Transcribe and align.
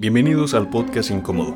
Bienvenidos 0.00 0.54
al 0.54 0.70
podcast 0.70 1.10
Incómodo, 1.10 1.54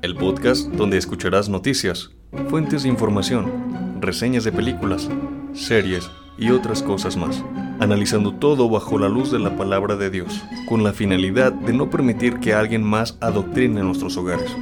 el 0.00 0.16
podcast 0.16 0.66
donde 0.68 0.96
escucharás 0.96 1.50
noticias, 1.50 2.10
fuentes 2.48 2.84
de 2.84 2.88
información, 2.88 4.00
reseñas 4.00 4.44
de 4.44 4.52
películas, 4.52 5.10
series 5.52 6.10
y 6.38 6.52
otras 6.52 6.82
cosas 6.82 7.18
más, 7.18 7.44
analizando 7.78 8.32
todo 8.32 8.70
bajo 8.70 8.98
la 8.98 9.10
luz 9.10 9.30
de 9.30 9.40
la 9.40 9.58
palabra 9.58 9.94
de 9.94 10.08
Dios, 10.08 10.42
con 10.66 10.84
la 10.84 10.94
finalidad 10.94 11.52
de 11.52 11.74
no 11.74 11.90
permitir 11.90 12.40
que 12.40 12.54
alguien 12.54 12.82
más 12.82 13.18
adoctrine 13.20 13.82
nuestros 13.82 14.16
hogares. 14.16 14.56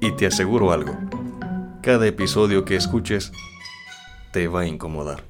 Y 0.00 0.12
te 0.12 0.26
aseguro 0.26 0.70
algo, 0.70 0.96
cada 1.82 2.06
episodio 2.06 2.64
que 2.64 2.76
escuches 2.76 3.32
te 4.32 4.46
va 4.46 4.60
a 4.60 4.66
incomodar. 4.68 5.24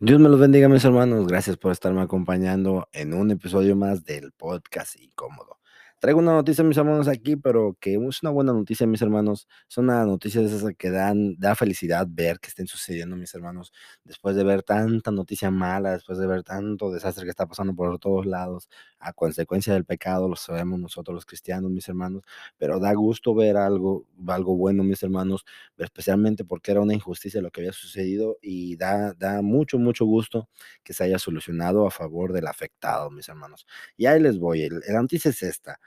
Dios 0.00 0.18
me 0.18 0.30
los 0.30 0.40
bendiga, 0.40 0.70
mis 0.70 0.86
hermanos. 0.86 1.26
Gracias 1.26 1.58
por 1.58 1.70
estarme 1.70 2.00
acompañando 2.00 2.88
en 2.92 3.12
un 3.12 3.30
episodio 3.30 3.76
más 3.76 4.04
del 4.04 4.32
podcast 4.32 4.98
Incómodo. 4.98 5.57
Traigo 6.00 6.20
una 6.20 6.32
noticia, 6.32 6.62
mis 6.62 6.76
hermanos, 6.76 7.08
aquí, 7.08 7.34
pero 7.34 7.76
que 7.80 7.94
es 7.94 8.22
una 8.22 8.30
buena 8.30 8.52
noticia, 8.52 8.86
mis 8.86 9.02
hermanos. 9.02 9.48
Es 9.68 9.78
una 9.78 10.04
noticia 10.04 10.40
de 10.40 10.46
esas 10.46 10.62
que 10.78 10.90
dan, 10.90 11.34
da 11.38 11.56
felicidad 11.56 12.06
ver 12.08 12.38
que 12.38 12.46
estén 12.48 12.68
sucediendo, 12.68 13.16
mis 13.16 13.34
hermanos. 13.34 13.72
Después 14.04 14.36
de 14.36 14.44
ver 14.44 14.62
tanta 14.62 15.10
noticia 15.10 15.50
mala, 15.50 15.92
después 15.94 16.18
de 16.18 16.28
ver 16.28 16.44
tanto 16.44 16.92
desastre 16.92 17.24
que 17.24 17.30
está 17.30 17.46
pasando 17.46 17.74
por 17.74 17.98
todos 17.98 18.26
lados, 18.26 18.68
a 19.00 19.12
consecuencia 19.12 19.72
del 19.74 19.84
pecado, 19.84 20.28
lo 20.28 20.36
sabemos 20.36 20.78
nosotros 20.78 21.16
los 21.16 21.26
cristianos, 21.26 21.68
mis 21.72 21.88
hermanos. 21.88 22.22
Pero 22.58 22.78
da 22.78 22.92
gusto 22.94 23.34
ver 23.34 23.56
algo, 23.56 24.06
algo 24.28 24.56
bueno, 24.56 24.84
mis 24.84 25.02
hermanos, 25.02 25.44
especialmente 25.78 26.44
porque 26.44 26.70
era 26.70 26.80
una 26.80 26.94
injusticia 26.94 27.42
lo 27.42 27.50
que 27.50 27.60
había 27.62 27.72
sucedido 27.72 28.38
y 28.40 28.76
da, 28.76 29.14
da 29.14 29.42
mucho, 29.42 29.78
mucho 29.80 30.04
gusto 30.04 30.48
que 30.84 30.92
se 30.94 31.02
haya 31.02 31.18
solucionado 31.18 31.86
a 31.88 31.90
favor 31.90 32.32
del 32.32 32.46
afectado, 32.46 33.10
mis 33.10 33.28
hermanos. 33.28 33.66
Y 33.96 34.06
ahí 34.06 34.20
les 34.20 34.38
voy. 34.38 34.68
la 34.68 35.00
noticia 35.02 35.30
es 35.30 35.42
esta. 35.42 35.80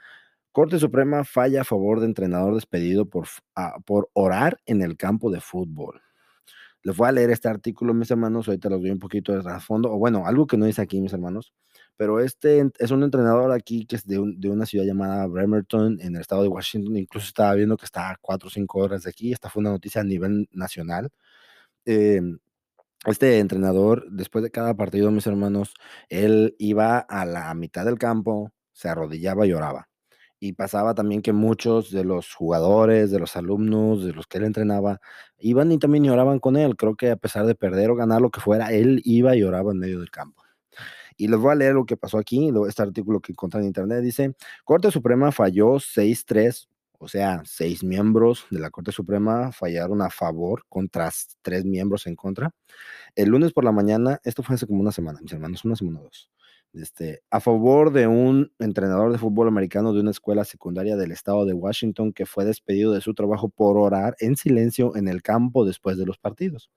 Corte 0.52 0.78
Suprema 0.78 1.24
falla 1.24 1.62
a 1.62 1.64
favor 1.64 2.00
de 2.00 2.06
entrenador 2.06 2.54
despedido 2.54 3.06
por, 3.06 3.26
por 3.86 4.10
orar 4.12 4.58
en 4.66 4.82
el 4.82 4.98
campo 4.98 5.30
de 5.30 5.40
fútbol. 5.40 6.02
Les 6.82 6.94
voy 6.94 7.08
a 7.08 7.12
leer 7.12 7.30
este 7.30 7.48
artículo, 7.48 7.94
mis 7.94 8.10
hermanos, 8.10 8.48
ahorita 8.48 8.68
los 8.68 8.82
doy 8.82 8.90
un 8.90 8.98
poquito 8.98 9.32
de 9.32 9.40
trasfondo, 9.40 9.90
o 9.90 9.98
bueno, 9.98 10.26
algo 10.26 10.46
que 10.46 10.58
no 10.58 10.66
dice 10.66 10.82
aquí, 10.82 11.00
mis 11.00 11.12
hermanos, 11.14 11.54
pero 11.96 12.20
este 12.20 12.70
es 12.78 12.90
un 12.90 13.02
entrenador 13.02 13.50
aquí 13.52 13.86
que 13.86 13.96
es 13.96 14.06
de, 14.06 14.18
una 14.18 14.66
ciudad 14.66 14.84
llamada 14.84 15.26
Bremerton, 15.26 15.98
en 16.02 16.16
el 16.16 16.20
estado 16.20 16.42
de 16.42 16.48
Washington, 16.48 16.98
incluso 16.98 17.28
estaba 17.28 17.54
viendo 17.54 17.78
que 17.78 17.86
está 17.86 18.10
a 18.10 18.16
cuatro 18.20 18.48
o 18.48 18.50
cinco 18.50 18.80
horas 18.80 19.04
de 19.04 19.10
aquí, 19.10 19.32
esta 19.32 19.48
fue 19.48 19.60
una 19.60 19.70
noticia 19.70 20.02
a 20.02 20.04
nivel 20.04 20.48
nacional. 20.52 21.08
Em, 21.86 22.38
este 23.06 23.38
entrenador, 23.38 24.06
después 24.10 24.44
de 24.44 24.50
cada 24.50 24.74
partido, 24.74 25.10
mis 25.10 25.26
hermanos, 25.26 25.74
él 26.10 26.56
iba 26.58 26.98
a 26.98 27.24
la 27.26 27.54
mitad 27.54 27.84
del 27.84 27.98
campo, 27.98 28.52
se 28.72 28.88
arrodillaba 28.88 29.46
y 29.46 29.52
oraba 29.52 29.91
y 30.42 30.54
pasaba 30.54 30.92
también 30.92 31.22
que 31.22 31.32
muchos 31.32 31.92
de 31.92 32.02
los 32.02 32.34
jugadores, 32.34 33.12
de 33.12 33.20
los 33.20 33.36
alumnos, 33.36 34.04
de 34.04 34.12
los 34.12 34.26
que 34.26 34.38
él 34.38 34.44
entrenaba, 34.44 35.00
iban 35.38 35.70
y 35.70 35.78
también 35.78 36.02
lloraban 36.02 36.40
con 36.40 36.56
él. 36.56 36.74
Creo 36.74 36.96
que 36.96 37.12
a 37.12 37.16
pesar 37.16 37.46
de 37.46 37.54
perder 37.54 37.90
o 37.90 37.94
ganar 37.94 38.20
lo 38.20 38.32
que 38.32 38.40
fuera, 38.40 38.72
él 38.72 39.00
iba 39.04 39.36
y 39.36 39.40
lloraba 39.40 39.70
en 39.70 39.78
medio 39.78 40.00
del 40.00 40.10
campo. 40.10 40.42
Y 41.16 41.28
les 41.28 41.38
voy 41.38 41.52
a 41.52 41.54
leer 41.54 41.74
lo 41.74 41.86
que 41.86 41.96
pasó 41.96 42.18
aquí, 42.18 42.50
este 42.66 42.82
artículo 42.82 43.20
que 43.20 43.30
encontré 43.30 43.60
en 43.60 43.66
internet. 43.66 44.02
Dice, 44.02 44.34
Corte 44.64 44.90
Suprema 44.90 45.30
falló 45.30 45.78
6-3, 45.78 46.68
o 46.98 47.06
sea, 47.06 47.42
seis 47.44 47.84
miembros 47.84 48.44
de 48.50 48.58
la 48.58 48.70
Corte 48.70 48.90
Suprema 48.90 49.52
fallaron 49.52 50.02
a 50.02 50.10
favor 50.10 50.64
contra 50.68 51.08
tres 51.42 51.64
miembros 51.64 52.08
en 52.08 52.16
contra. 52.16 52.50
El 53.14 53.28
lunes 53.28 53.52
por 53.52 53.62
la 53.62 53.70
mañana, 53.70 54.20
esto 54.24 54.42
fue 54.42 54.56
hace 54.56 54.66
como 54.66 54.80
una 54.80 54.90
semana, 54.90 55.20
mis 55.22 55.32
hermanos, 55.32 55.64
una 55.64 55.76
semana 55.76 56.00
o 56.00 56.02
dos 56.02 56.32
este, 56.74 57.22
a 57.30 57.40
favor 57.40 57.92
de 57.92 58.06
un 58.06 58.52
entrenador 58.58 59.12
de 59.12 59.18
fútbol 59.18 59.48
americano 59.48 59.92
de 59.92 60.00
una 60.00 60.10
escuela 60.10 60.44
secundaria 60.44 60.96
del 60.96 61.12
estado 61.12 61.44
de 61.44 61.52
Washington 61.52 62.12
que 62.12 62.26
fue 62.26 62.44
despedido 62.44 62.92
de 62.92 63.00
su 63.00 63.14
trabajo 63.14 63.48
por 63.48 63.76
orar 63.76 64.16
en 64.20 64.36
silencio 64.36 64.96
en 64.96 65.08
el 65.08 65.22
campo 65.22 65.64
después 65.64 65.98
de 65.98 66.06
los 66.06 66.18
partidos. 66.18 66.70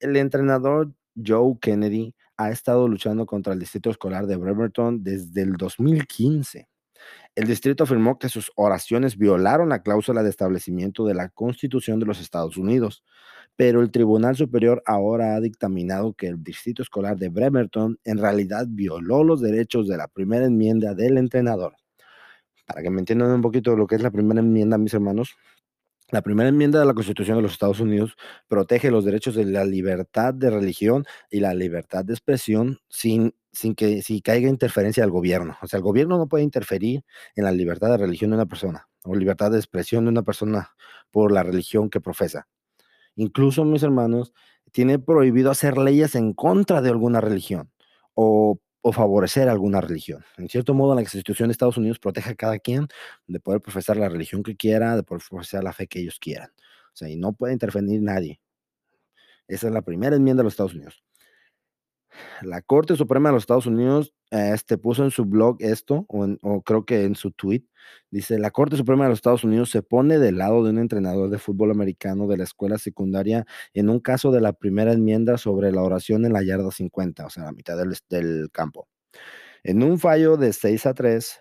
El 0.00 0.16
entrenador 0.16 0.92
Joe 1.14 1.56
Kennedy 1.60 2.14
ha 2.36 2.50
estado 2.50 2.88
luchando 2.88 3.26
contra 3.26 3.52
el 3.52 3.58
distrito 3.58 3.90
escolar 3.90 4.26
de 4.26 4.36
Bremerton 4.36 5.02
desde 5.02 5.42
el 5.42 5.52
2015. 5.54 6.68
El 7.34 7.46
distrito 7.46 7.84
afirmó 7.84 8.18
que 8.18 8.28
sus 8.28 8.52
oraciones 8.56 9.16
violaron 9.16 9.70
la 9.70 9.82
cláusula 9.82 10.22
de 10.22 10.30
establecimiento 10.30 11.06
de 11.06 11.14
la 11.14 11.28
Constitución 11.30 11.98
de 11.98 12.06
los 12.06 12.20
Estados 12.20 12.56
Unidos, 12.56 13.04
pero 13.56 13.80
el 13.82 13.90
Tribunal 13.90 14.36
Superior 14.36 14.82
ahora 14.86 15.34
ha 15.34 15.40
dictaminado 15.40 16.14
que 16.14 16.26
el 16.26 16.42
distrito 16.42 16.82
escolar 16.82 17.16
de 17.18 17.28
Bremerton 17.28 17.98
en 18.04 18.18
realidad 18.18 18.66
violó 18.68 19.24
los 19.24 19.40
derechos 19.40 19.88
de 19.88 19.96
la 19.96 20.08
primera 20.08 20.46
enmienda 20.46 20.94
del 20.94 21.18
entrenador. 21.18 21.74
Para 22.66 22.82
que 22.82 22.90
me 22.90 23.00
entiendan 23.00 23.30
un 23.30 23.42
poquito 23.42 23.76
lo 23.76 23.86
que 23.86 23.96
es 23.96 24.02
la 24.02 24.10
primera 24.10 24.40
enmienda, 24.40 24.78
mis 24.78 24.94
hermanos, 24.94 25.36
la 26.12 26.20
primera 26.20 26.50
enmienda 26.50 26.78
de 26.78 26.84
la 26.84 26.92
Constitución 26.92 27.38
de 27.38 27.42
los 27.42 27.52
Estados 27.52 27.80
Unidos 27.80 28.16
protege 28.46 28.90
los 28.90 29.04
derechos 29.04 29.34
de 29.34 29.46
la 29.46 29.64
libertad 29.64 30.34
de 30.34 30.50
religión 30.50 31.06
y 31.30 31.40
la 31.40 31.54
libertad 31.54 32.04
de 32.04 32.12
expresión 32.12 32.80
sin, 32.90 33.34
sin 33.50 33.74
que 33.74 34.02
si 34.02 34.20
caiga 34.20 34.50
interferencia 34.50 35.02
del 35.02 35.10
gobierno. 35.10 35.56
O 35.62 35.66
sea, 35.66 35.78
el 35.78 35.82
gobierno 35.82 36.18
no 36.18 36.28
puede 36.28 36.44
interferir 36.44 37.02
en 37.34 37.44
la 37.44 37.50
libertad 37.50 37.88
de 37.90 37.96
religión 37.96 38.30
de 38.30 38.36
una 38.36 38.46
persona 38.46 38.88
o 39.04 39.14
libertad 39.16 39.50
de 39.52 39.58
expresión 39.58 40.04
de 40.04 40.10
una 40.10 40.22
persona 40.22 40.72
por 41.10 41.32
la 41.32 41.42
religión 41.42 41.88
que 41.88 42.00
profesa. 42.02 42.46
Incluso, 43.16 43.64
mis 43.64 43.82
hermanos, 43.82 44.32
tiene 44.72 44.98
prohibido 44.98 45.50
hacer 45.50 45.78
leyes 45.78 46.14
en 46.14 46.32
contra 46.32 46.80
de 46.80 46.90
alguna 46.90 47.20
religión 47.20 47.70
o 48.14 48.58
favorecer 48.92 49.48
alguna 49.48 49.80
religión. 49.80 50.24
En 50.36 50.48
cierto 50.48 50.74
modo, 50.74 50.94
la 50.94 51.02
Constitución 51.02 51.48
de 51.48 51.52
Estados 51.52 51.76
Unidos 51.76 51.98
protege 51.98 52.30
a 52.30 52.34
cada 52.34 52.58
quien 52.58 52.88
de 53.26 53.38
poder 53.38 53.60
profesar 53.60 53.96
la 53.96 54.08
religión 54.08 54.42
que 54.42 54.56
quiera, 54.56 54.96
de 54.96 55.02
poder 55.02 55.22
profesar 55.28 55.62
la 55.62 55.72
fe 55.72 55.86
que 55.86 56.00
ellos 56.00 56.18
quieran. 56.18 56.50
O 56.92 56.96
sea, 56.96 57.08
y 57.08 57.16
no 57.16 57.32
puede 57.32 57.52
intervenir 57.52 58.02
nadie. 58.02 58.40
Esa 59.46 59.68
es 59.68 59.72
la 59.72 59.82
primera 59.82 60.16
enmienda 60.16 60.40
de 60.40 60.44
los 60.44 60.54
Estados 60.54 60.74
Unidos. 60.74 61.02
La 62.42 62.62
Corte 62.62 62.96
Suprema 62.96 63.28
de 63.28 63.34
los 63.34 63.42
Estados 63.42 63.66
Unidos 63.66 64.12
este, 64.30 64.78
puso 64.78 65.04
en 65.04 65.10
su 65.10 65.24
blog 65.24 65.56
esto, 65.60 66.06
o, 66.08 66.62
creo 66.62 66.84
que 66.84 67.04
en 67.04 67.14
su 67.14 67.32
tweet, 67.32 67.64
dice, 68.10 68.38
la 68.38 68.50
Corte 68.50 68.76
Suprema 68.76 69.04
de 69.04 69.10
los 69.10 69.18
Estados 69.18 69.44
Unidos 69.44 69.70
se 69.70 69.82
pone 69.82 70.18
del 70.18 70.38
lado 70.38 70.64
de 70.64 70.70
un 70.70 70.78
entrenador 70.78 71.30
de 71.30 71.38
fútbol 71.38 71.70
americano 71.70 72.26
de 72.26 72.38
la 72.38 72.44
escuela 72.44 72.78
secundaria 72.78 73.44
en 73.74 73.88
un 73.88 74.00
caso 74.00 74.30
de 74.30 74.40
la 74.40 74.52
primera 74.52 74.92
enmienda 74.92 75.38
sobre 75.38 75.72
la 75.72 75.82
oración 75.82 76.24
en 76.24 76.32
la 76.32 76.42
yarda 76.42 76.70
50, 76.70 77.26
o 77.26 77.30
sea, 77.30 77.44
la 77.44 77.52
mitad 77.52 77.76
del, 77.76 77.96
del 78.08 78.50
campo. 78.50 78.88
En 79.64 79.82
un 79.82 79.98
fallo 79.98 80.36
de 80.36 80.52
6 80.52 80.86
a 80.86 80.94
3, 80.94 81.40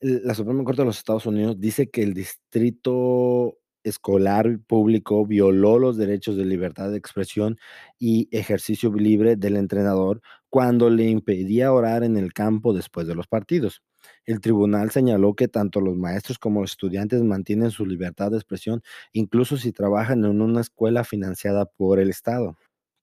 la 0.00 0.34
Suprema 0.34 0.64
Corte 0.64 0.82
de 0.82 0.86
los 0.86 0.98
Estados 0.98 1.26
Unidos 1.26 1.60
dice 1.60 1.90
que 1.90 2.02
el 2.02 2.14
distrito 2.14 3.58
escolar 3.84 4.58
público 4.66 5.26
violó 5.26 5.78
los 5.78 5.96
derechos 5.96 6.36
de 6.36 6.44
libertad 6.44 6.90
de 6.90 6.98
expresión 6.98 7.58
y 7.98 8.28
ejercicio 8.36 8.92
libre 8.92 9.36
del 9.36 9.56
entrenador 9.56 10.20
cuando 10.48 10.90
le 10.90 11.08
impedía 11.08 11.72
orar 11.72 12.02
en 12.04 12.16
el 12.16 12.32
campo 12.32 12.72
después 12.74 13.06
de 13.06 13.14
los 13.14 13.26
partidos. 13.26 13.82
El 14.24 14.40
tribunal 14.40 14.90
señaló 14.90 15.34
que 15.34 15.48
tanto 15.48 15.80
los 15.80 15.96
maestros 15.96 16.38
como 16.38 16.62
los 16.62 16.72
estudiantes 16.72 17.22
mantienen 17.22 17.70
su 17.70 17.86
libertad 17.86 18.30
de 18.30 18.38
expresión, 18.38 18.82
incluso 19.12 19.56
si 19.56 19.72
trabajan 19.72 20.24
en 20.24 20.40
una 20.40 20.60
escuela 20.60 21.04
financiada 21.04 21.66
por 21.66 22.00
el 22.00 22.10
Estado. 22.10 22.56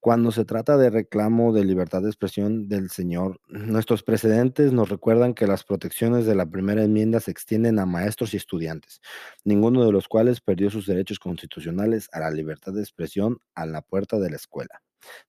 Cuando 0.07 0.31
se 0.31 0.45
trata 0.45 0.78
de 0.78 0.90
reclamo 0.90 1.51
de 1.51 1.66
libertad 1.66 2.01
de 2.01 2.07
expresión 2.07 2.69
del 2.69 2.90
Señor, 2.90 3.41
nuestros 3.50 4.03
precedentes 4.03 4.72
nos 4.72 4.88
recuerdan 4.88 5.34
que 5.34 5.47
las 5.47 5.66
protecciones 5.66 6.25
de 6.25 6.34
la 6.34 6.45
primera 6.45 6.81
enmienda 6.81 7.19
se 7.19 7.29
extienden 7.29 7.78
a 7.78 7.85
maestros 7.85 8.34
y 8.34 8.38
estudiantes, 8.38 9.01
ninguno 9.44 9.85
de 9.85 9.91
los 9.91 10.07
cuales 10.07 10.40
perdió 10.40 10.69
sus 10.69 10.85
derechos 10.85 11.19
constitucionales 11.19 12.07
a 12.13 12.22
la 12.22 12.31
libertad 12.31 12.72
de 12.72 12.79
expresión 12.79 13.40
a 13.53 13.66
la 13.66 13.81
puerta 13.81 14.18
de 14.18 14.29
la 14.29 14.38
escuela, 14.38 14.81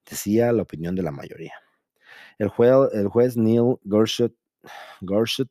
decía 0.08 0.52
la 0.52 0.62
opinión 0.62 0.94
de 0.94 1.02
la 1.02 1.10
mayoría. 1.10 1.54
El 2.38 2.46
juez, 2.46 3.36
Neil 3.36 3.78
Gorsuch, 3.82 4.36
Gorsuch 5.00 5.48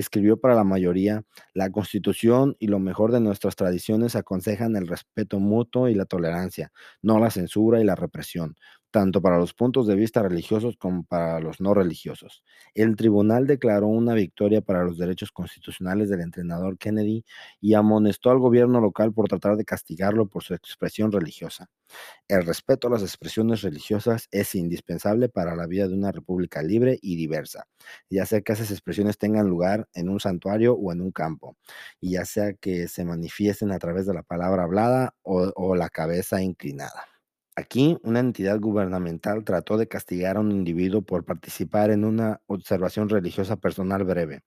escribió 0.00 0.40
para 0.40 0.54
la 0.54 0.64
mayoría, 0.64 1.24
la 1.54 1.70
constitución 1.70 2.56
y 2.58 2.68
lo 2.68 2.78
mejor 2.78 3.12
de 3.12 3.20
nuestras 3.20 3.56
tradiciones 3.56 4.16
aconsejan 4.16 4.76
el 4.76 4.86
respeto 4.86 5.38
mutuo 5.40 5.88
y 5.88 5.94
la 5.94 6.04
tolerancia, 6.06 6.72
no 7.02 7.18
la 7.18 7.30
censura 7.30 7.80
y 7.80 7.84
la 7.84 7.94
represión 7.94 8.56
tanto 8.92 9.20
para 9.22 9.38
los 9.38 9.54
puntos 9.54 9.88
de 9.88 9.96
vista 9.96 10.22
religiosos 10.22 10.76
como 10.76 11.04
para 11.04 11.40
los 11.40 11.60
no 11.60 11.74
religiosos. 11.74 12.44
El 12.74 12.94
tribunal 12.96 13.46
declaró 13.48 13.88
una 13.88 14.14
victoria 14.14 14.60
para 14.62 14.84
los 14.84 14.98
derechos 14.98 15.32
constitucionales 15.32 16.10
del 16.10 16.20
entrenador 16.20 16.78
Kennedy 16.78 17.24
y 17.60 17.74
amonestó 17.74 18.30
al 18.30 18.38
gobierno 18.38 18.80
local 18.80 19.12
por 19.12 19.28
tratar 19.28 19.56
de 19.56 19.64
castigarlo 19.64 20.28
por 20.28 20.44
su 20.44 20.54
expresión 20.54 21.10
religiosa. 21.10 21.68
El 22.28 22.44
respeto 22.46 22.88
a 22.88 22.90
las 22.90 23.02
expresiones 23.02 23.62
religiosas 23.62 24.28
es 24.30 24.54
indispensable 24.54 25.28
para 25.28 25.54
la 25.56 25.66
vida 25.66 25.88
de 25.88 25.94
una 25.94 26.12
república 26.12 26.62
libre 26.62 26.98
y 27.02 27.16
diversa, 27.16 27.66
ya 28.10 28.26
sea 28.26 28.40
que 28.42 28.52
esas 28.52 28.70
expresiones 28.70 29.18
tengan 29.18 29.48
lugar 29.48 29.88
en 29.94 30.08
un 30.08 30.20
santuario 30.20 30.74
o 30.74 30.92
en 30.92 31.00
un 31.00 31.12
campo, 31.12 31.56
y 32.00 32.12
ya 32.12 32.24
sea 32.24 32.54
que 32.54 32.88
se 32.88 33.04
manifiesten 33.04 33.72
a 33.72 33.78
través 33.78 34.06
de 34.06 34.14
la 34.14 34.22
palabra 34.22 34.64
hablada 34.64 35.14
o, 35.22 35.52
o 35.56 35.76
la 35.76 35.88
cabeza 35.90 36.42
inclinada. 36.42 37.11
Aquí, 37.56 37.96
una 38.02 38.20
entidad 38.20 38.60
gubernamental 38.60 39.42
trató 39.44 39.78
de 39.78 39.88
castigar 39.88 40.36
a 40.36 40.40
un 40.40 40.52
individuo 40.52 41.00
por 41.00 41.24
participar 41.24 41.90
en 41.90 42.04
una 42.04 42.42
observación 42.46 43.08
religiosa 43.08 43.56
personal 43.56 44.04
breve. 44.04 44.42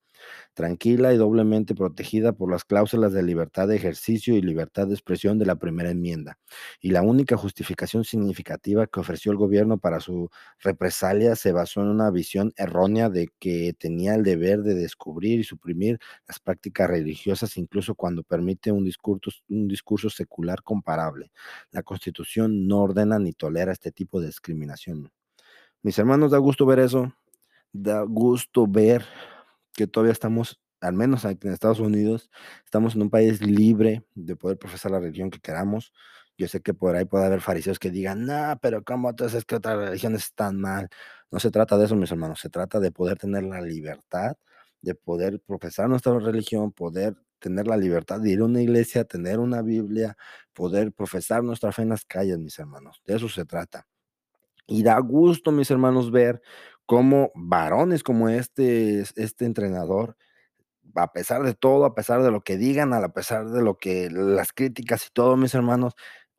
Tranquila 0.54 1.14
y 1.14 1.18
doblemente 1.18 1.76
protegida 1.76 2.32
por 2.34 2.52
las 2.52 2.64
cláusulas 2.64 3.14
de 3.14 3.24
libertad 3.24 3.68
de 3.68 3.76
ejercicio 3.76 4.36
y 4.36 4.42
libertad 4.42 4.88
de 4.88 4.94
expresión 4.94 5.38
de 5.38 5.46
la 5.46 5.56
primera 5.56 5.90
enmienda. 5.90 6.38
Y 6.80 6.92
la 6.92 7.02
única 7.02 7.38
justificación 7.38 8.04
significativa 8.04 8.88
que 8.88 9.00
ofreció 9.00 9.32
el 9.32 9.38
gobierno 9.38 9.78
para 9.78 10.00
su 10.00 10.30
represalia 10.60 11.36
se 11.36 11.52
basó 11.52 11.82
en 11.82 11.88
una 11.88 12.10
visión 12.12 12.54
errónea 12.58 13.10
de 13.10 13.30
que 13.40 13.74
tenía 13.78 14.16
el 14.16 14.24
deber 14.24 14.64
de 14.64 14.76
descubrir 14.76 15.40
y 15.40 15.44
suprimir 15.44 16.00
las 16.28 16.40
prácticas 16.40 16.90
religiosas 16.90 17.58
incluso 17.58 17.96
cuando 17.96 18.24
permite 18.24 18.72
un 18.72 18.84
discurso, 18.84 19.32
un 19.50 19.68
discurso 19.68 20.10
secular 20.10 20.64
comparable. 20.64 21.32
La 21.72 21.84
Constitución 21.84 22.68
no 22.68 22.80
ordena 22.80 23.20
ni 23.20 23.34
tolera 23.34 23.72
este 23.72 23.92
tipo 23.92 24.20
de 24.20 24.28
discriminación. 24.28 25.12
Mis 25.82 26.00
hermanos, 26.00 26.32
da 26.32 26.38
gusto 26.38 26.66
ver 26.66 26.80
eso, 26.80 27.14
da 27.72 28.02
gusto 28.04 28.66
ver 28.68 29.06
que 29.76 29.88
todavía 29.88 30.14
estamos, 30.14 30.62
al 30.82 30.94
menos 30.94 31.26
en 31.26 31.38
Estados 31.44 31.80
Unidos, 31.80 32.30
estamos 32.64 32.96
en 32.96 33.04
un 33.04 33.10
país 33.10 33.42
libre 33.42 34.06
de 34.16 34.36
poder 34.36 34.58
profesar 34.58 34.92
la 34.92 35.00
religión 35.00 35.30
que 35.30 35.40
queramos. 35.40 35.94
Yo 36.38 36.48
sé 36.48 36.62
que 36.62 36.74
por 36.74 36.96
ahí 36.96 37.06
puede 37.06 37.26
haber 37.26 37.42
fariseos 37.42 37.80
que 37.80 37.92
digan, 37.92 38.26
no, 38.26 38.58
pero 38.62 38.84
¿cómo 38.84 39.10
entonces 39.10 39.46
que 39.46 39.56
otras 39.56 39.78
religiones 39.78 40.26
están 40.26 40.60
mal? 40.60 40.90
No 41.32 41.40
se 41.40 41.52
trata 41.52 41.78
de 41.78 41.86
eso, 41.86 41.96
mis 41.96 42.12
hermanos, 42.12 42.40
se 42.40 42.50
trata 42.50 42.80
de 42.80 42.92
poder 42.92 43.18
tener 43.18 43.44
la 43.44 43.62
libertad, 43.62 44.38
de 44.82 44.96
poder 44.96 45.40
profesar 45.42 45.90
nuestra 45.90 46.18
religión, 46.20 46.72
poder 46.72 47.16
tener 47.40 47.68
la 47.68 47.78
libertad 47.78 48.20
de 48.20 48.32
ir 48.32 48.40
a 48.40 48.46
una 48.46 48.62
iglesia, 48.62 49.06
tener 49.06 49.40
una 49.40 49.62
Biblia, 49.62 50.18
poder 50.54 50.92
profesar 50.92 51.44
nuestra 51.44 51.72
fe 51.72 51.84
en 51.84 51.90
las 51.90 52.06
calles, 52.06 52.40
mis 52.40 52.58
hermanos. 52.60 53.02
De 53.06 53.16
eso 53.16 53.30
se 53.30 53.46
trata. 53.46 53.88
Y 54.68 54.84
da 54.84 55.00
gusto, 55.00 55.52
mis 55.52 55.70
hermanos, 55.70 56.12
ver 56.12 56.42
cómo 56.86 57.32
varones 57.36 58.04
como 58.04 58.30
este, 58.30 59.02
este 59.16 59.46
entrenador, 59.46 60.18
a 60.96 61.12
pesar 61.14 61.44
de 61.44 61.54
todo, 61.54 61.86
a 61.86 61.96
pesar 61.96 62.24
de 62.24 62.32
lo 62.32 62.42
que 62.42 62.58
digan, 62.58 62.94
a 62.94 63.10
pesar 63.10 63.50
de 63.50 63.62
lo 63.62 63.78
que 63.78 64.10
las 64.12 64.54
críticas 64.54 65.08
y 65.08 65.10
todo, 65.14 65.38
mis 65.38 65.56
hermanos, 65.56 65.96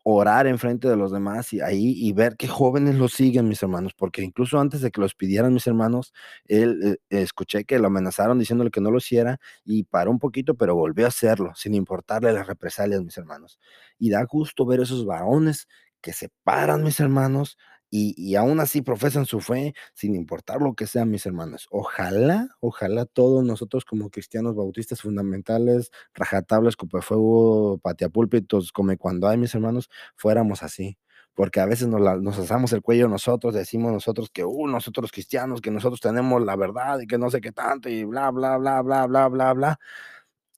orar 0.08 0.46
en 0.46 0.58
frente 0.58 0.88
de 0.88 0.94
los 0.96 1.10
demás 1.10 1.52
y 1.52 1.60
ahí 1.60 1.93
y 1.96 2.12
ver 2.12 2.37
qué 2.37 2.46
jóvenes 2.46 2.94
lo 2.94 3.08
siguen, 3.08 3.48
mis 3.48 3.60
hermanos, 3.64 3.93
porque 3.93 4.22
incluso 4.22 4.60
antes 4.60 4.81
de 4.81 4.93
que 4.93 5.00
los 5.00 5.16
pidieran 5.16 5.52
mis 5.52 5.66
hermanos, 5.66 6.12
él 6.44 7.00
eh, 7.10 7.22
escuché 7.22 7.64
que 7.64 7.81
lo 7.81 7.88
amenazaron 7.88 8.38
diciéndole 8.38 8.70
que 8.70 8.81
no 8.81 8.93
lo 8.93 8.98
hiciera 8.98 9.40
y 9.64 9.82
paró 9.82 10.12
un 10.12 10.20
poquito, 10.20 10.54
pero 10.54 10.76
volvió 10.76 11.06
a 11.06 11.08
hacerlo, 11.08 11.52
sin 11.56 11.75
importarle 11.75 12.32
las 12.32 12.46
represalias, 12.46 13.02
mis 13.02 13.19
hermanos. 13.19 13.58
Y 13.98 14.10
da 14.10 14.22
gusto 14.25 14.64
ver 14.64 14.78
esos 14.81 15.04
varones 15.06 15.66
que 16.00 16.12
se 16.12 16.31
paran, 16.44 16.84
mis 16.84 17.00
hermanos, 17.00 17.58
y, 17.91 18.35
aún 18.35 18.61
así 18.61 18.83
profesan 18.83 19.27
su 19.27 19.41
fe 19.41 19.75
sin 19.94 20.15
importar 20.15 20.61
lo 20.61 20.75
que 20.75 20.87
sean 20.87 21.11
mis 21.11 21.25
hermanos. 21.27 21.69
Ojalá, 21.71 22.49
ojalá 22.61 23.06
todos 23.06 23.44
nosotros 23.44 23.85
como 23.85 24.11
cristianos 24.11 24.56
bautistas 24.56 25.03
fundamentales, 25.03 25.91
rajatables, 26.15 26.77
fuego, 27.03 27.79
patiapúlpitos, 27.79 28.73
como 28.73 28.97
cuando 28.99 29.29
hay 29.29 29.38
mis 29.38 29.55
hermanos, 29.55 29.88
fuéramos 30.17 30.62
así. 30.62 30.99
Porque 31.35 31.61
a 31.61 31.67
veces 31.67 31.88
nos, 31.88 32.00
nos 32.23 32.38
asamos 32.38 32.73
el 32.73 32.83
cuello 32.83 33.09
nosotros, 33.09 33.55
decimos 33.55 33.93
nosotros 33.93 34.31
que, 34.32 34.44
uh, 34.44 34.67
nosotros 34.69 35.12
cristianos, 35.12 35.61
que 35.61 35.71
nosotros 35.71 36.00
tenemos 36.00 36.43
la 36.43 36.56
verdad 36.56 36.99
y 37.00 37.06
que 37.06 37.19
no 37.19 37.31
sé 37.31 37.41
qué 37.41 37.53
tanto 37.53 37.89
y 37.91 38.05
bla, 38.05 38.31
bla, 38.31 38.56
bla, 38.56 38.82
bla, 38.82 39.06
bla, 39.06 39.29
bla, 39.29 39.53
bla. 39.53 39.79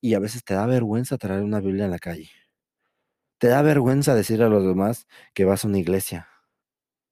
Y 0.01 0.15
a 0.15 0.21
veces 0.21 0.45
te 0.45 0.55
da 0.55 0.67
vergüenza 0.67 1.19
traer 1.19 1.43
una 1.43 1.61
Biblia 1.61 1.87
en 1.87 1.91
la 1.93 1.99
calle. 1.99 2.31
Te 3.39 3.49
da 3.49 3.63
vergüenza 3.63 4.15
decir 4.15 4.43
a 4.43 4.49
los 4.49 4.65
demás 4.65 5.07
que 5.35 5.45
vas 5.45 5.65
a 5.65 5.69
una 5.69 5.79
iglesia 5.79 6.29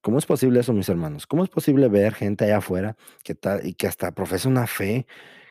¿Cómo 0.06 0.19
es 0.19 0.26
posible 0.26 0.61
eso, 0.61 0.73
mis 0.73 0.88
hermanos? 0.88 1.26
¿Cómo 1.26 1.43
es 1.43 1.50
posible 1.50 1.88
ver 1.88 2.14
gente 2.14 2.44
allá 2.44 2.58
afuera 2.58 2.97
que 3.25 3.35
tal 3.35 3.67
y 3.67 3.75
que 3.75 3.88
hasta 3.88 4.12
profesa 4.12 4.49
una 4.49 4.69
fe 4.69 5.05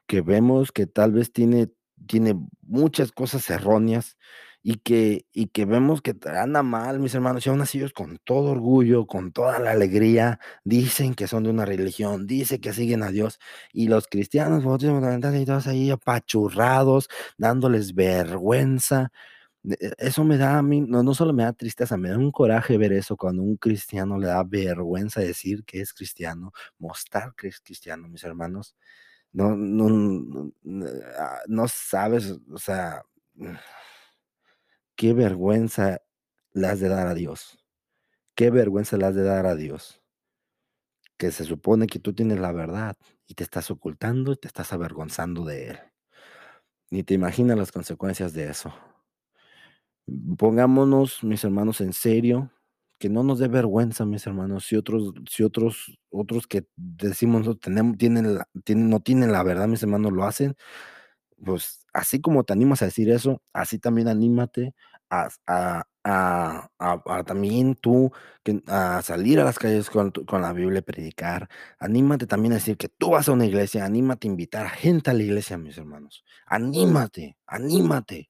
que 0.07 0.21
vemos 0.21 0.71
que 0.71 0.87
tal 0.87 1.11
vez 1.11 1.33
tiene, 1.33 1.71
tiene 2.07 2.39
muchas 2.61 3.11
cosas 3.11 3.49
erróneas 3.49 4.15
y 4.63 4.75
que, 4.77 5.25
y 5.33 5.47
que 5.47 5.65
vemos 5.65 6.01
que 6.01 6.15
anda 6.33 6.63
mal, 6.63 6.99
mis 6.99 7.13
hermanos, 7.15 7.45
y 7.45 7.49
aún 7.49 7.59
así 7.59 7.79
ellos 7.79 7.91
con 7.91 8.17
todo 8.23 8.51
orgullo, 8.51 9.07
con 9.07 9.33
toda 9.33 9.59
la 9.59 9.71
alegría, 9.71 10.39
dicen 10.63 11.15
que 11.15 11.27
son 11.27 11.43
de 11.43 11.49
una 11.49 11.65
religión, 11.65 12.25
dicen 12.25 12.61
que 12.61 12.71
siguen 12.71 13.03
a 13.03 13.11
Dios, 13.11 13.39
y 13.73 13.89
los 13.89 14.07
cristianos, 14.07 14.63
y 14.63 15.45
todos 15.45 15.67
ahí 15.67 15.91
apachurrados, 15.91 17.09
dándoles 17.37 17.93
vergüenza, 17.93 19.11
eso 19.97 20.23
me 20.23 20.37
da 20.37 20.57
a 20.57 20.61
mí, 20.61 20.81
no, 20.81 21.03
no 21.03 21.13
solo 21.13 21.33
me 21.33 21.43
da 21.43 21.53
tristeza, 21.53 21.97
me 21.97 22.09
da 22.09 22.17
un 22.17 22.31
coraje 22.31 22.77
ver 22.77 22.93
eso 22.93 23.17
cuando 23.17 23.43
un 23.43 23.57
cristiano 23.57 24.17
le 24.17 24.27
da 24.27 24.43
vergüenza 24.43 25.21
decir 25.21 25.63
que 25.65 25.81
es 25.81 25.93
cristiano, 25.93 26.51
mostrar 26.77 27.33
que 27.35 27.47
es 27.47 27.59
cristiano, 27.61 28.07
mis 28.07 28.23
hermanos. 28.23 28.75
No, 29.33 29.55
no, 29.55 29.89
no, 29.89 30.51
ah, 31.19 31.39
no 31.47 31.67
sabes, 31.67 32.37
o 32.51 32.57
sea, 32.57 33.03
qué 34.95 35.13
vergüenza 35.13 36.01
le 36.53 36.67
has 36.67 36.79
de 36.79 36.89
dar 36.89 37.07
a 37.07 37.13
Dios. 37.13 37.57
Qué 38.35 38.51
vergüenza 38.51 38.97
le 38.97 39.05
has 39.05 39.15
de 39.15 39.23
dar 39.23 39.45
a 39.45 39.55
Dios. 39.55 40.01
Que 41.17 41.31
se 41.31 41.43
supone 41.45 41.87
que 41.87 41.99
tú 41.99 42.13
tienes 42.13 42.39
la 42.39 42.51
verdad 42.51 42.97
y 43.27 43.35
te 43.35 43.43
estás 43.43 43.71
ocultando 43.71 44.33
y 44.33 44.37
te 44.37 44.47
estás 44.47 44.73
avergonzando 44.73 45.45
de 45.45 45.69
Él. 45.69 45.79
Ni 46.89 47.03
te 47.03 47.13
imaginas 47.13 47.57
las 47.57 47.71
consecuencias 47.71 48.33
de 48.33 48.49
eso. 48.49 48.73
Pongámonos, 50.37 51.23
mis 51.23 51.43
hermanos, 51.43 51.81
en 51.81 51.91
serio, 51.93 52.51
que 52.99 53.09
no 53.09 53.23
nos 53.23 53.39
dé 53.39 53.47
vergüenza, 53.47 54.05
mis 54.05 54.25
hermanos, 54.27 54.65
si 54.65 54.75
otros, 54.75 55.13
si 55.29 55.43
otros, 55.43 55.97
otros 56.11 56.45
que 56.47 56.67
decimos 56.75 57.45
no 57.45 57.55
tenemos, 57.57 57.97
tienen, 57.97 58.39
tienen, 58.63 58.89
no 58.89 58.99
tienen 58.99 59.31
la 59.31 59.43
verdad, 59.43 59.67
mis 59.67 59.81
hermanos, 59.83 60.13
lo 60.13 60.23
hacen, 60.25 60.55
pues 61.43 61.85
así 61.93 62.21
como 62.21 62.43
te 62.43 62.53
animas 62.53 62.81
a 62.81 62.85
decir 62.85 63.09
eso, 63.11 63.41
así 63.53 63.79
también 63.79 64.07
anímate 64.09 64.75
a, 65.09 65.29
a, 65.47 65.87
también 67.25 67.75
tú 67.75 68.11
a 68.67 69.01
salir 69.01 69.39
a 69.39 69.45
las 69.45 69.59
calles 69.59 69.89
con, 69.89 70.11
con 70.11 70.41
la 70.41 70.53
Biblia 70.53 70.81
predicar. 70.81 71.49
Anímate 71.79 72.27
también 72.27 72.53
a 72.53 72.55
decir 72.55 72.77
que 72.77 72.89
tú 72.89 73.11
vas 73.11 73.27
a 73.29 73.33
una 73.33 73.45
iglesia, 73.45 73.85
anímate 73.85 74.27
a 74.27 74.31
invitar 74.31 74.65
a 74.65 74.69
gente 74.69 75.09
a 75.11 75.13
la 75.13 75.23
iglesia, 75.23 75.57
mis 75.57 75.77
hermanos. 75.77 76.23
Anímate, 76.45 77.37
anímate. 77.47 78.29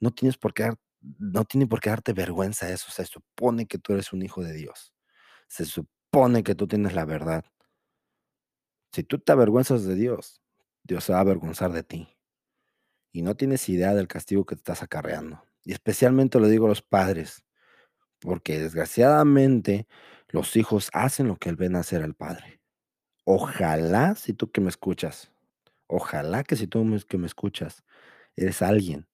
No 0.00 0.12
tienes 0.12 0.36
por 0.38 0.54
qué 0.54 0.72
no 1.00 1.44
tiene 1.44 1.66
por 1.66 1.80
qué 1.80 1.90
darte 1.90 2.12
vergüenza 2.12 2.70
eso. 2.70 2.90
Se 2.90 3.04
supone 3.04 3.66
que 3.66 3.78
tú 3.78 3.92
eres 3.92 4.12
un 4.12 4.22
hijo 4.22 4.42
de 4.42 4.52
Dios. 4.52 4.92
Se 5.48 5.64
supone 5.64 6.42
que 6.42 6.54
tú 6.54 6.66
tienes 6.66 6.94
la 6.94 7.04
verdad. 7.04 7.44
Si 8.92 9.02
tú 9.04 9.18
te 9.18 9.32
avergüenzas 9.32 9.84
de 9.84 9.94
Dios, 9.94 10.42
Dios 10.82 11.04
se 11.04 11.12
va 11.12 11.18
a 11.18 11.22
avergonzar 11.22 11.72
de 11.72 11.82
ti. 11.82 12.08
Y 13.12 13.22
no 13.22 13.36
tienes 13.36 13.68
idea 13.68 13.94
del 13.94 14.08
castigo 14.08 14.44
que 14.44 14.56
te 14.56 14.60
estás 14.60 14.82
acarreando. 14.82 15.42
Y 15.64 15.72
especialmente 15.72 16.40
lo 16.40 16.48
digo 16.48 16.66
a 16.66 16.70
los 16.70 16.82
padres, 16.82 17.44
porque 18.20 18.58
desgraciadamente 18.58 19.86
los 20.28 20.56
hijos 20.56 20.90
hacen 20.92 21.28
lo 21.28 21.36
que 21.36 21.52
ven 21.52 21.76
hacer 21.76 22.02
al 22.02 22.14
padre. 22.14 22.60
Ojalá, 23.24 24.14
si 24.14 24.32
tú 24.32 24.50
que 24.50 24.60
me 24.60 24.70
escuchas, 24.70 25.32
ojalá 25.86 26.44
que 26.44 26.56
si 26.56 26.66
tú 26.66 26.84
que 27.08 27.18
me 27.18 27.26
escuchas, 27.26 27.84
eres 28.36 28.62
alguien 28.62 29.09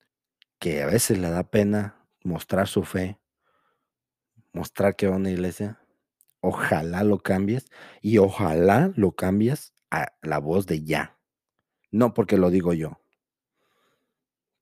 que 0.59 0.83
a 0.83 0.87
veces 0.87 1.19
le 1.19 1.31
da 1.31 1.45
pena 1.45 2.07
mostrar 2.23 2.69
su 2.69 2.83
fe, 2.85 3.19
mostrar 4.53 4.97
que 4.97 5.07
va 5.07 5.15
a 5.15 5.19
una 5.19 5.31
iglesia, 5.31 5.81
ojalá 6.41 7.05
lo 7.05 7.19
cambies 7.19 7.71
y 8.01 8.19
ojalá 8.19 8.93
lo 8.97 9.13
cambies 9.13 9.75
a 9.91 10.13
la 10.23 10.39
voz 10.39 10.67
de 10.67 10.83
ya. 10.83 11.19
No 11.91 12.15
porque 12.15 12.37
lo 12.37 12.51
digo 12.51 12.73
yo, 12.73 13.01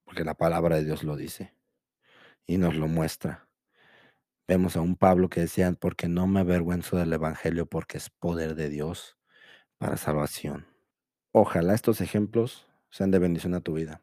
porque 0.04 0.24
la 0.24 0.34
palabra 0.34 0.76
de 0.76 0.84
Dios 0.84 1.02
lo 1.04 1.16
dice 1.16 1.54
y 2.46 2.58
nos 2.58 2.74
lo 2.74 2.88
muestra. 2.88 3.48
Vemos 4.46 4.76
a 4.76 4.82
un 4.82 4.96
Pablo 4.96 5.30
que 5.30 5.40
decía, 5.40 5.72
porque 5.72 6.06
no 6.06 6.26
me 6.26 6.40
avergüenzo 6.40 6.98
del 6.98 7.12
Evangelio, 7.14 7.64
porque 7.66 7.96
es 7.96 8.10
poder 8.10 8.54
de 8.54 8.68
Dios 8.68 9.16
para 9.78 9.96
salvación. 9.96 10.66
Ojalá 11.32 11.74
estos 11.74 12.02
ejemplos 12.02 12.68
sean 12.90 13.10
de 13.10 13.18
bendición 13.18 13.54
a 13.54 13.60
tu 13.60 13.72
vida 13.72 14.02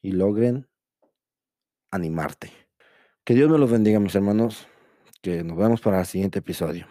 y 0.00 0.12
logren 0.12 0.66
animarte. 1.90 2.50
Que 3.24 3.34
Dios 3.34 3.50
me 3.50 3.58
los 3.58 3.70
bendiga, 3.70 4.00
mis 4.00 4.14
hermanos. 4.14 4.66
Que 5.22 5.44
nos 5.44 5.56
vemos 5.56 5.80
para 5.80 6.00
el 6.00 6.06
siguiente 6.06 6.38
episodio. 6.38 6.86